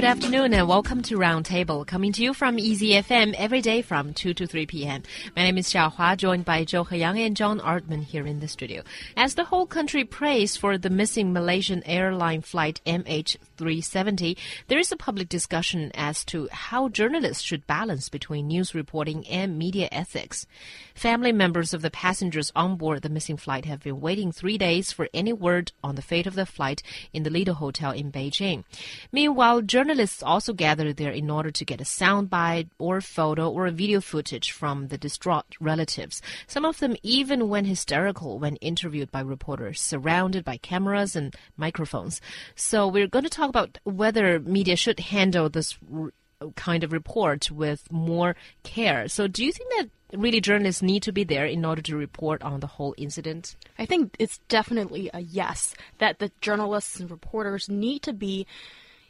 [0.00, 4.32] Good afternoon and welcome to Roundtable, coming to you from EZFM every day from 2
[4.32, 5.02] to 3 p.m.
[5.36, 8.48] My name is Xiao Hua, joined by Zhou Heyang and John Artman here in the
[8.48, 8.82] studio.
[9.14, 14.96] As the whole country prays for the missing Malaysian airline flight MH370, there is a
[14.96, 20.46] public discussion as to how journalists should balance between news reporting and media ethics.
[20.94, 24.92] Family members of the passengers on board the missing flight have been waiting three days
[24.92, 26.82] for any word on the fate of the flight
[27.12, 28.64] in the Lido Hotel in Beijing.
[29.12, 29.89] Meanwhile, journalists
[30.22, 34.50] also gathered there in order to get a soundbite or photo or a video footage
[34.50, 36.22] from the distraught relatives.
[36.46, 42.20] Some of them even went hysterical when interviewed by reporters, surrounded by cameras and microphones.
[42.54, 45.78] So we're going to talk about whether media should handle this
[46.56, 49.08] kind of report with more care.
[49.08, 52.42] So do you think that really journalists need to be there in order to report
[52.42, 53.56] on the whole incident?
[53.78, 58.46] I think it's definitely a yes that the journalists and reporters need to be,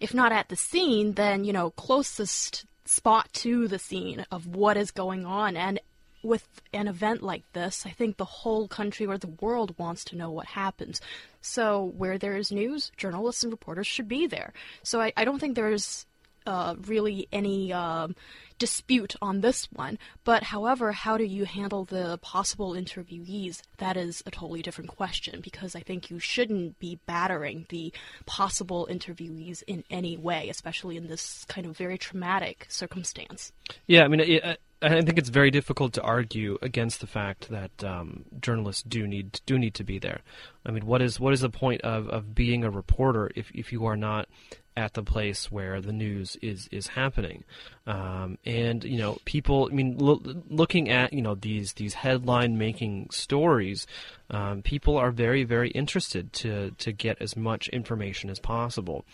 [0.00, 4.76] if not at the scene, then, you know, closest spot to the scene of what
[4.76, 5.56] is going on.
[5.56, 5.80] And
[6.22, 10.16] with an event like this, I think the whole country or the world wants to
[10.16, 11.00] know what happens.
[11.40, 14.52] So, where there is news, journalists and reporters should be there.
[14.82, 16.06] So, I, I don't think there's
[16.46, 18.14] uh, really any um,
[18.58, 19.98] dispute on this one.
[20.24, 23.62] But however, how do you handle the possible interviewees?
[23.78, 27.92] That is a totally different question because I think you shouldn't be battering the
[28.24, 33.52] possible interviewees in any way, especially in this kind of very traumatic circumstance.
[33.86, 37.82] Yeah, I mean, it, I think it's very difficult to argue against the fact that
[37.82, 40.20] um, journalists do need do need to be there.
[40.66, 43.72] I mean, what is what is the point of, of being a reporter if, if
[43.72, 44.28] you are not
[44.76, 47.44] at the place where the news is is happening.
[47.86, 49.68] Um, and you know, people.
[49.70, 53.86] I mean, lo- looking at you know these these headline making stories,
[54.30, 59.04] um, people are very very interested to to get as much information as possible.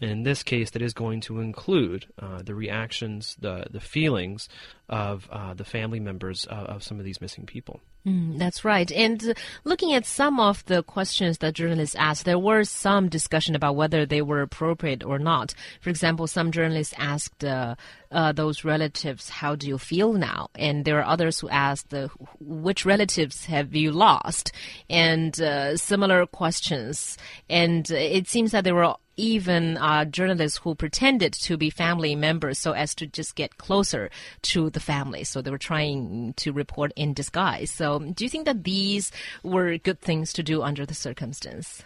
[0.00, 4.48] And in this case, that is going to include uh, the reactions, the the feelings
[4.88, 7.80] of uh, the family members of, of some of these missing people.
[8.06, 8.90] Mm, that's right.
[8.92, 13.76] And looking at some of the questions that journalists asked, there were some discussion about
[13.76, 15.52] whether they were appropriate or not.
[15.80, 17.74] For example, some journalists asked uh,
[18.10, 22.08] uh, those relatives, "How do you feel now?" And there are others who asked, uh,
[22.40, 24.52] "Which relatives have you lost?"
[24.88, 27.16] And uh, similar questions.
[27.48, 32.58] And it seems that there were even uh, journalists who pretended to be family members
[32.58, 34.10] so as to just get closer
[34.42, 35.24] to the family.
[35.24, 37.70] So they were trying to report in disguise.
[37.70, 39.10] So do you think that these
[39.42, 41.82] were good things to do under the circumstance?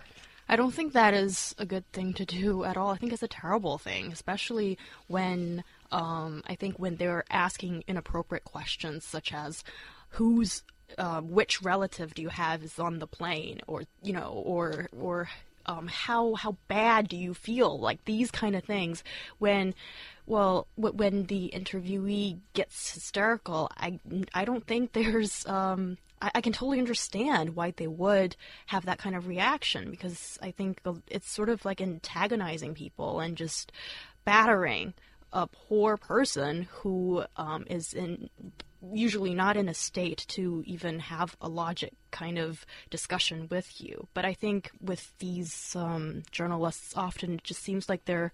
[0.48, 2.90] I don't think that is a good thing to do at all.
[2.90, 8.44] I think it's a terrible thing, especially when um, I think when they're asking inappropriate
[8.44, 9.62] questions such as
[10.10, 10.62] who's
[10.98, 13.60] uh, which relative do you have is on the plane?
[13.66, 15.28] or you know or or
[15.66, 17.78] um, how how bad do you feel?
[17.78, 19.04] Like these kind of things.
[19.38, 19.74] When
[20.26, 23.98] well when the interviewee gets hysterical i
[24.34, 28.36] i don't think there's um I, I can totally understand why they would
[28.66, 33.36] have that kind of reaction because I think it's sort of like antagonizing people and
[33.36, 33.72] just
[34.24, 34.94] battering
[35.32, 38.28] a poor person who um, is in
[38.92, 44.08] usually not in a state to even have a logic kind of discussion with you.
[44.12, 48.32] But I think with these um, journalists, often it just seems like they're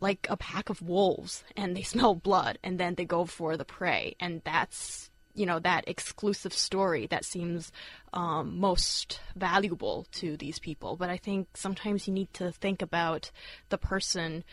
[0.00, 3.64] like a pack of wolves and they smell blood and then they go for the
[3.64, 4.16] prey.
[4.20, 7.70] And that's, you know, that exclusive story that seems
[8.12, 10.96] um, most valuable to these people.
[10.96, 13.30] But I think sometimes you need to think about
[13.68, 14.44] the person,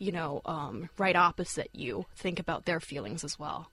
[0.00, 3.70] you know, um, right opposite you, think about their feelings as well.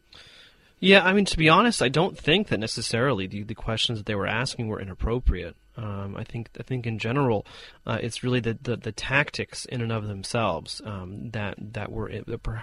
[0.80, 4.06] Yeah, I mean, to be honest, I don't think that necessarily the, the questions that
[4.06, 5.56] they were asking were inappropriate.
[5.76, 7.46] Um, I think I think in general,
[7.86, 12.12] uh, it's really the, the, the, tactics in and of themselves um, that that were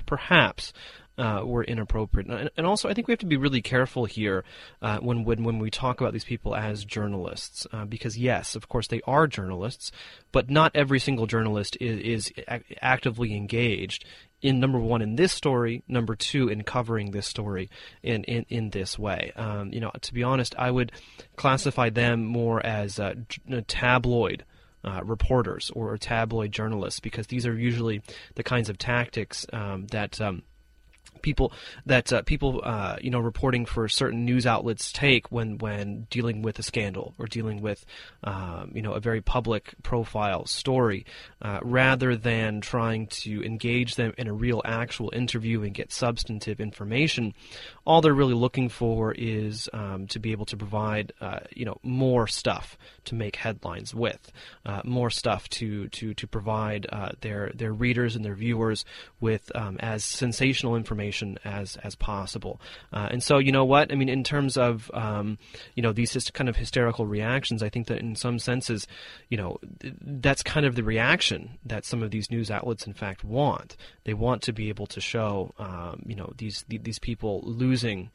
[0.04, 0.72] perhaps
[1.16, 2.28] uh, were inappropriate.
[2.28, 4.44] And, and, also, I think we have to be really careful here
[4.82, 8.68] uh, when, when when we talk about these people as journalists, uh, because yes, of
[8.68, 9.92] course, they are journalists,
[10.32, 12.32] but not every single journalist is, is
[12.82, 14.04] actively engaged
[14.42, 17.70] in number one in this story, number two in covering this story
[18.02, 19.32] in in, in this way.
[19.36, 20.92] Um, you know, to be honest, I would
[21.36, 23.14] classify them more as uh,
[23.66, 24.44] tabloid.
[24.86, 28.02] Uh, reporters or tabloid journalists, because these are usually
[28.34, 30.42] the kinds of tactics um, that um,
[31.24, 31.52] people
[31.86, 36.42] that uh, people uh, you know reporting for certain news outlets take when when dealing
[36.42, 37.84] with a scandal or dealing with
[38.22, 41.06] um, you know a very public profile story,
[41.42, 46.60] uh, rather than trying to engage them in a real actual interview and get substantive
[46.60, 47.32] information.
[47.86, 51.78] All they're really looking for is um, to be able to provide uh, you know
[51.82, 52.76] more stuff
[53.06, 54.30] to make headlines with,
[54.66, 58.84] uh, more stuff to to to provide uh, their their readers and their viewers
[59.20, 62.60] with um, as sensational information information as as possible.
[62.92, 63.92] Uh, and so, you know what?
[63.92, 65.38] I mean, in terms of um,
[65.74, 68.86] you know these kind of hysterical reactions, I think that in some senses,
[69.28, 69.58] you know,
[70.00, 73.76] that's kind of the reaction that some of these news outlets, in fact, want.
[74.04, 78.10] They want to be able to show, um, you know, these these people losing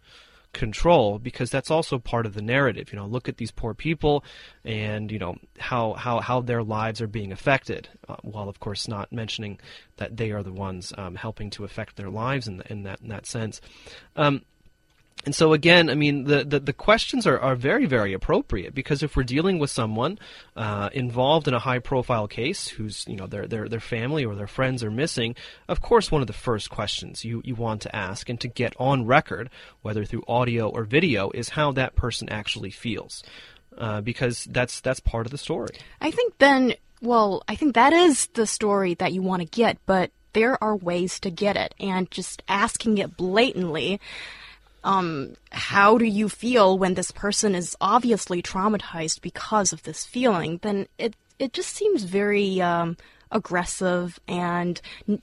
[0.54, 2.92] control because that's also part of the narrative.
[2.92, 4.24] You know, look at these poor people
[4.64, 8.88] and, you know, how, how, how their lives are being affected, uh, while of course
[8.88, 9.60] not mentioning
[9.98, 13.02] that they are the ones um, helping to affect their lives in, the, in, that,
[13.02, 13.62] in that sense.
[14.16, 14.44] Um,
[15.26, 19.04] and so again, I mean, the, the, the, questions are, are very, very appropriate because
[19.04, 20.18] if we're dealing with someone
[20.56, 24.34] uh, involved in a high profile case who's, you know, their, their, their family or
[24.36, 25.36] their friends are missing,
[25.68, 28.74] of course one of the first questions you, you want to ask and to get
[28.80, 29.50] on record,
[29.82, 33.24] whether through audio or video, is how that person actually feels.
[33.78, 35.70] Uh, because that's that's part of the story.
[36.02, 39.78] I think then, well, I think that is the story that you want to get,
[39.86, 44.02] but there are ways to get it, and just asking it blatantly
[44.84, 50.60] um, how do you feel when this person is obviously traumatized because of this feeling,
[50.62, 52.98] then it, it just seems very um,
[53.32, 54.82] aggressive and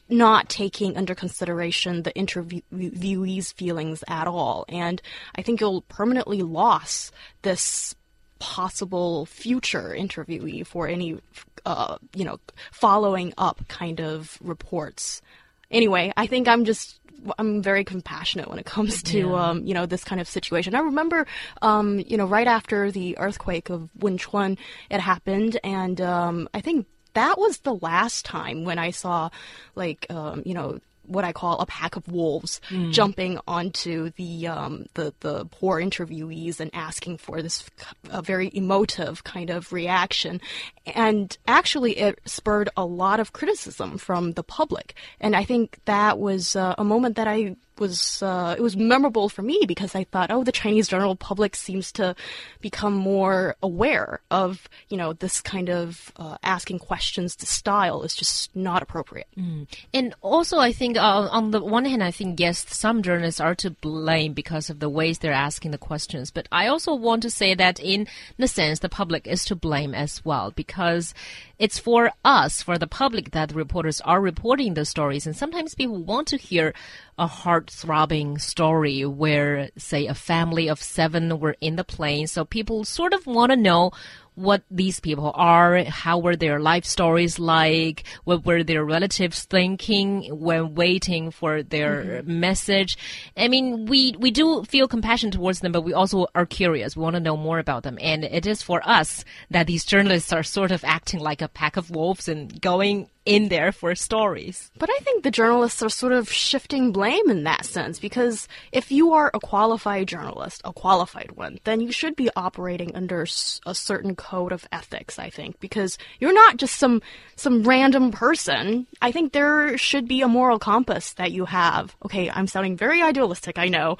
[0.08, 4.64] not taking under consideration the interviewee's feelings at all.
[4.68, 5.00] And
[5.34, 7.10] I think you'll permanently lose
[7.42, 7.94] this
[8.38, 11.18] possible future interviewee for any,
[11.64, 12.38] uh, you know,
[12.70, 15.22] following up kind of reports.
[15.70, 17.00] Anyway, I think I'm just
[17.38, 19.48] I'm very compassionate when it comes to yeah.
[19.48, 20.74] um, you know this kind of situation.
[20.74, 21.26] I remember
[21.62, 24.58] um, you know right after the earthquake of Wenchuan,
[24.90, 29.30] it happened, and um, I think that was the last time when I saw
[29.74, 32.92] like um, you know what I call a pack of wolves mm.
[32.92, 37.64] jumping onto the um, the the poor interviewees and asking for this
[38.10, 40.40] a very emotive kind of reaction,
[40.86, 46.18] and actually it spurred a lot of criticism from the public, and I think that
[46.18, 50.04] was uh, a moment that I was uh, it was memorable for me because I
[50.04, 52.14] thought, oh, the Chinese general public seems to
[52.60, 57.36] become more aware of you know this kind of uh, asking questions.
[57.36, 59.28] The style is just not appropriate.
[59.36, 59.66] Mm.
[59.92, 63.54] And also, I think uh, on the one hand, I think yes, some journalists are
[63.56, 66.30] to blame because of the ways they're asking the questions.
[66.30, 68.06] But I also want to say that in
[68.38, 71.14] the sense, the public is to blame as well because
[71.58, 75.26] it's for us, for the public, that reporters are reporting the stories.
[75.26, 76.74] And sometimes people want to hear
[77.18, 82.26] a heart throbbing story where, say, a family of seven were in the plane.
[82.26, 83.92] So people sort of want to know
[84.36, 90.24] what these people are, how were their life stories like, what were their relatives thinking
[90.38, 92.40] when waiting for their mm-hmm.
[92.40, 92.96] message.
[93.36, 96.96] I mean, we, we do feel compassion towards them, but we also are curious.
[96.96, 97.98] We want to know more about them.
[98.00, 101.76] And it is for us that these journalists are sort of acting like a pack
[101.76, 104.70] of wolves and going in there for stories.
[104.78, 108.90] But I think the journalists are sort of shifting blame in that sense because if
[108.90, 113.26] you are a qualified journalist, a qualified one, then you should be operating under
[113.66, 117.02] a certain code of ethics, I think, because you're not just some
[117.34, 118.86] some random person.
[119.02, 121.94] I think there should be a moral compass that you have.
[122.04, 123.98] Okay, I'm sounding very idealistic, I know,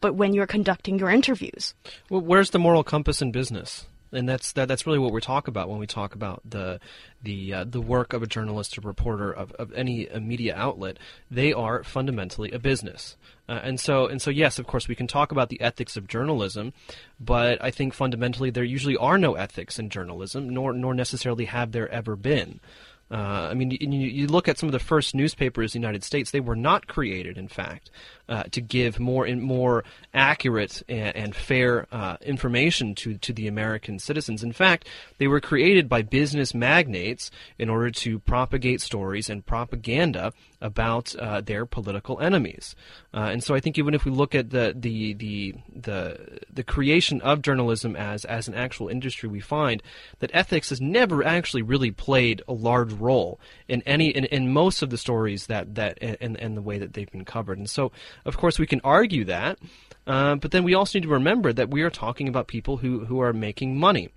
[0.00, 1.74] but when you're conducting your interviews.
[2.10, 3.86] Well, where's the moral compass in business?
[4.12, 6.80] And that's that, that's really what we talk about when we talk about the
[7.22, 10.98] the uh, the work of a journalist or reporter of, of any media outlet.
[11.30, 13.16] They are fundamentally a business,
[13.48, 16.08] uh, and so and so yes, of course, we can talk about the ethics of
[16.08, 16.72] journalism,
[17.20, 21.72] but I think fundamentally there usually are no ethics in journalism, nor nor necessarily have
[21.72, 22.60] there ever been.
[23.10, 26.04] Uh, I mean, you, you, look at some of the first newspapers in the United
[26.04, 27.90] States; they were not created, in fact,
[28.28, 33.48] uh, to give more and more accurate and, and fair uh, information to to the
[33.48, 34.42] American citizens.
[34.42, 34.86] In fact,
[35.16, 41.40] they were created by business magnates in order to propagate stories and propaganda about uh,
[41.40, 42.74] their political enemies.
[43.14, 46.64] Uh, and so, I think even if we look at the the the the the
[46.64, 49.82] creation of journalism as as an actual industry, we find
[50.18, 54.82] that ethics has never actually really played a large role in any in, in most
[54.82, 57.58] of the stories that that and, and the way that they've been covered.
[57.58, 57.92] And so,
[58.24, 59.58] of course, we can argue that,
[60.06, 63.04] uh, but then we also need to remember that we are talking about people who
[63.04, 64.08] who are making money.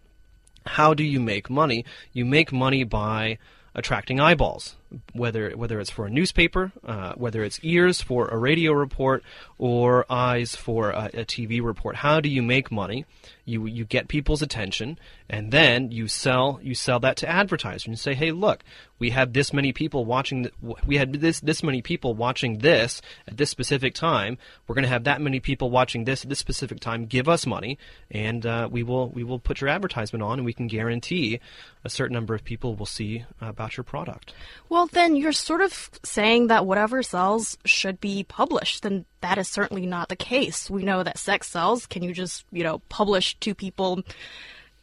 [0.65, 1.86] How do you make money?
[2.13, 3.38] You make money by
[3.74, 4.75] attracting eyeballs.
[5.13, 9.24] Whether whether it's for a newspaper, uh, whether it's ears for a radio report,
[9.57, 11.98] or eyes for a, a TV report.
[11.98, 13.05] How do you make money?
[13.45, 17.98] You you get people's attention, and then you sell you sell that to advertisers and
[18.00, 18.63] say, hey, look,
[19.00, 20.43] we have this many people watching.
[20.43, 20.53] th-
[20.86, 24.38] We had this this many people watching this at this specific time.
[24.67, 27.05] We're going to have that many people watching this at this specific time.
[27.05, 27.77] Give us money,
[28.12, 31.39] and uh, we will we will put your advertisement on, and we can guarantee
[31.83, 34.33] a certain number of people will see about your product.
[34.69, 38.84] Well, then you're sort of saying that whatever sells should be published.
[38.84, 40.70] Then that is certainly not the case.
[40.70, 41.86] We know that sex sells.
[41.86, 44.04] Can you just, you know, publish two people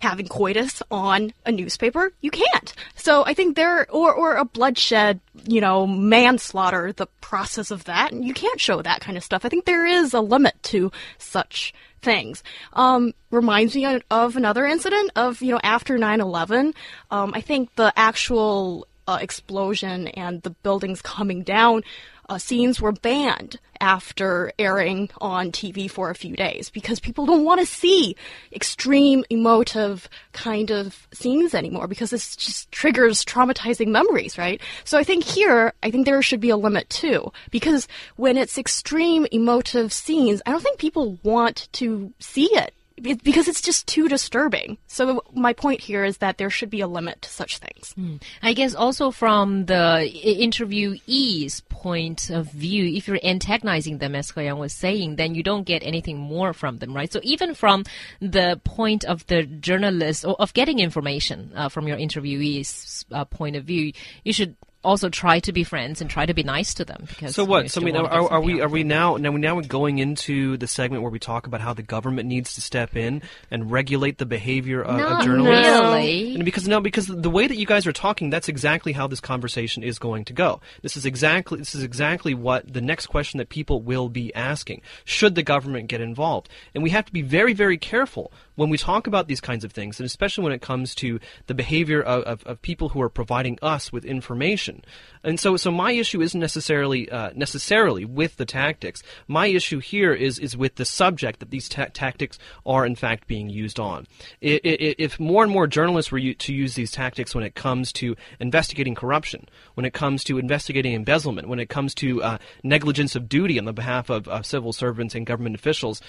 [0.00, 2.12] having coitus on a newspaper?
[2.20, 2.72] You can't.
[2.94, 8.12] So I think there, or, or a bloodshed, you know, manslaughter, the process of that,
[8.12, 9.44] and you can't show that kind of stuff.
[9.44, 12.42] I think there is a limit to such things.
[12.72, 16.74] Um, reminds me of another incident of, you know, after 9-11,
[17.10, 21.82] um, I think the actual uh, explosion and the buildings coming down
[22.28, 27.44] uh, scenes were banned after airing on TV for a few days because people don't
[27.44, 28.14] want to see
[28.52, 34.60] extreme emotive kind of scenes anymore because this just triggers traumatizing memories, right?
[34.84, 38.58] So I think here, I think there should be a limit too because when it's
[38.58, 42.74] extreme emotive scenes, I don't think people want to see it
[43.06, 44.78] it- because it's just too disturbing.
[44.86, 47.94] So my point here is that there should be a limit to such things.
[48.42, 50.08] I guess also from the
[50.68, 55.42] interviewee's point of view, if you're antagonizing them, as He Yang was saying, then you
[55.42, 57.12] don't get anything more from them, right?
[57.12, 57.84] So even from
[58.20, 63.56] the point of the journalist or of getting information uh, from your interviewee's uh, point
[63.56, 63.92] of view,
[64.24, 67.04] you should also try to be friends and try to be nice to them.
[67.08, 67.70] Because So what?
[67.70, 69.98] So I mean, wanna are, are we are we now now we now we're going
[69.98, 73.70] into the segment where we talk about how the government needs to step in and
[73.70, 75.68] regulate the behavior of, of Not journalists?
[75.68, 76.34] really.
[76.34, 79.20] And because no, because the way that you guys are talking, that's exactly how this
[79.20, 80.60] conversation is going to go.
[80.82, 84.82] This is exactly this is exactly what the next question that people will be asking:
[85.04, 86.48] Should the government get involved?
[86.74, 89.70] And we have to be very very careful when we talk about these kinds of
[89.70, 93.08] things, and especially when it comes to the behavior of, of, of people who are
[93.08, 94.84] providing us with information.
[95.22, 99.00] And so, so my issue isn't necessarily uh, necessarily with the tactics.
[99.28, 102.36] My issue here is is with the subject that these ta- tactics
[102.66, 104.08] are in fact being used on.
[104.40, 108.96] If more and more journalists were to use these tactics when it comes to investigating
[108.96, 113.56] corruption, when it comes to investigating embezzlement, when it comes to uh, negligence of duty
[113.56, 116.02] on the behalf of, of civil servants and government officials,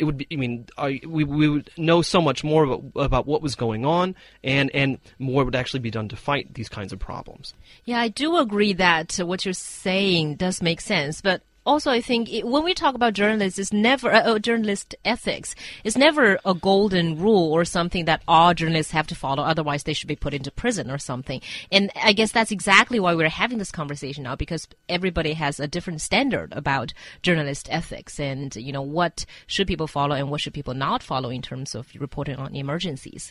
[0.00, 0.26] it would be.
[0.32, 3.84] I mean, I, we we would know so much more about, about what was going
[3.84, 7.54] on, and and more would actually be done to fight these kinds of problems.
[7.84, 12.32] Yeah, I do agree that what you're saying does make sense, but also I think
[12.32, 15.54] it, when we talk about journalists, it's never uh, uh, journalist ethics.
[15.84, 19.42] It's never a golden rule or something that all journalists have to follow.
[19.42, 21.40] Otherwise, they should be put into prison or something.
[21.70, 25.68] And I guess that's exactly why we're having this conversation now, because everybody has a
[25.68, 30.54] different standard about journalist ethics and you know what should people follow and what should
[30.54, 33.28] people not follow in terms of reporting on emergencies.